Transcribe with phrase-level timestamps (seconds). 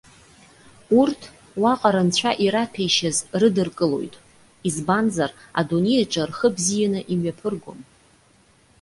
[0.99, 1.21] Урҭ,
[1.61, 4.15] уаҟа рынцәа ираҭәеишьаз рыдыркылоит.
[4.67, 7.79] Избанзар, адунеиаҿы рхы бзианы имҩаԥыргон.